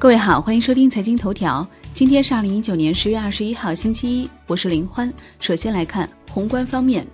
[0.00, 1.68] 各位好，欢迎收听财经头条。
[1.92, 5.12] 今天是二零一九年十月二十一号，星期一，我是林欢。
[5.38, 7.06] 首先来看宏观方面，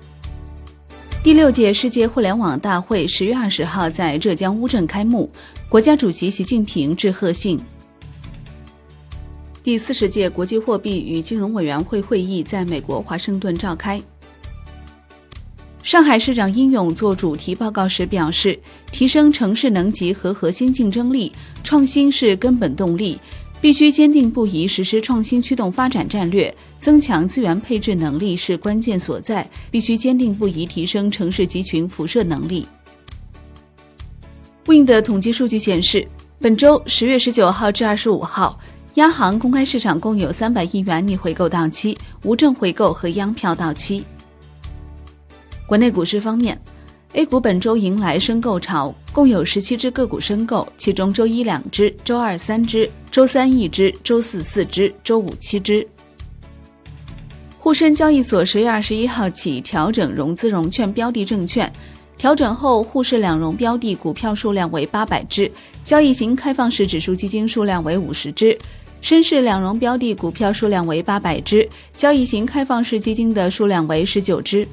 [1.21, 5.29] 第六届世界互联网大会十月二十号在浙江乌镇开幕，
[5.69, 7.59] 国家主席习近平致贺信。
[9.64, 14.00] 第四十届国际货币与金融委员会会议在美国华盛顿召开。
[15.87, 18.59] 上海市长殷勇做主题报告时表示，
[18.91, 21.30] 提升城市能级和核心竞争力，
[21.62, 23.16] 创新是根本动力，
[23.60, 32.66] 必须坚定不移实施创新驱动发展战略，增强资源配置能力是关键所在，必须坚定不移提升城市集群辐射能力。
[34.65, 36.05] Win 的统计数据显示，
[36.41, 38.59] 本周十月十九号至二十五号，
[38.95, 44.05] 央行公开市场共有三百亿元逆回购到期，无证回购和央票到期。
[45.66, 46.56] 国内股市方面
[47.15, 55.85] ，A 股本周迎来申购潮，共有十七只个股申购，其中周一两只，周二三只，周三一只，周四四只，周五七只。
[57.59, 61.71] 沪深交易所十月二十一号起调整融资融券标的证券，
[62.16, 65.50] 调整后沪市两融标的股票数量为八百只，
[65.83, 68.56] 交易型开放式指数基金数量为五十只；
[69.00, 74.65] 深市两融标的股票数量为八百只，交易型开放式基金的数量为十九只。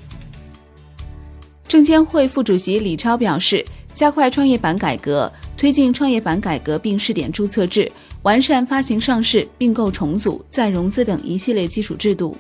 [1.74, 12.38] 证监会副主席李超表示，加快创业板改革，推进创业板改革并试点注册制，完善发行上市、并购重组、再融资等一系列基础制度。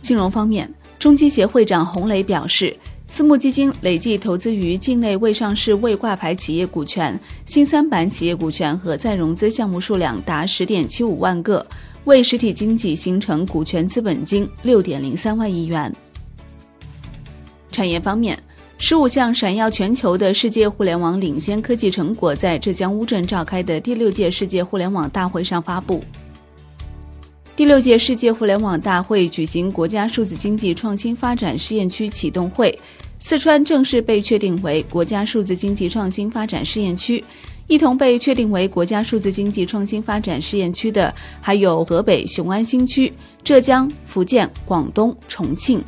[0.00, 2.74] 金融方面，中基协会长洪磊表示，
[3.06, 11.66] 私募基金累计投资于境内未上市未挂牌企业股权、新三板企业股权和再融资项目数量达十点七五万个，
[12.04, 15.94] 为实体经济形成股权资本金六点零三万亿元。
[17.80, 18.38] 产业方面，
[18.76, 26.04] 十五项闪耀全球的世界互联网领先科技成果在浙江乌镇召开的第六届世界互联网大会上发布。
[27.56, 32.78] 第六届世界互联网大会举行国家数字经济创新发展试验区启动会，
[33.18, 37.24] 四川正式被确定为国家数字经济创新发展试验区。
[37.66, 43.10] 一同被确定为国家数字经济创新发展试验区的还有河北雄安新区、
[43.42, 45.82] 浙江、福建、广东、重庆。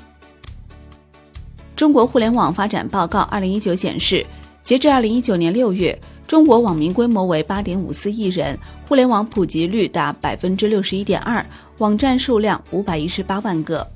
[1.75, 4.25] 中国互联网发展报告二零一九显示，
[4.62, 8.56] 截至二零一九年六月，中国网民规模为八点五四亿人，
[8.87, 11.44] 互联网普及率达百分之六十一点二，
[11.78, 13.87] 网站数量五百一十八万个。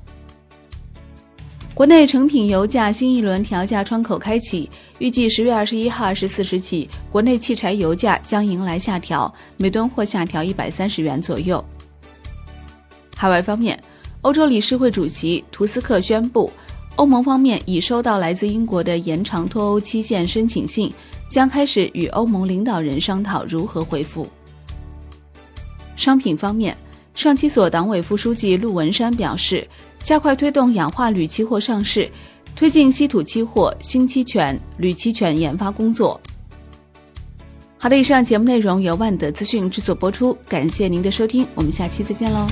[1.73, 11.63] 国内成品油价新一轮调价窗口开启，预计十月二十一号二十四时起，国内汽柴油价将迎来下调，每吨或下调一百三十元左右。
[13.15, 13.79] 海外方面，
[14.21, 16.51] 欧洲理事会主席图斯克宣布。
[16.97, 20.91] 欧盟方面已收到来自英国的延长脱欧期限申请信，
[21.29, 24.27] 将开始与欧盟领导人商讨如何回复。
[25.95, 26.75] 商品方面，
[27.13, 29.67] 上期所党委副书记陆文山表示，
[30.01, 32.09] 加快推动氧化铝期货上市，
[32.55, 36.19] 推进稀土期货、新期权、铝期权研发工作。
[37.77, 42.47] 好的，以上节目内容由万德资讯制作播出，感谢您的收听，我们下期再见喽。